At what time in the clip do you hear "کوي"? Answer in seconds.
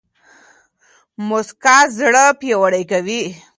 2.91-3.23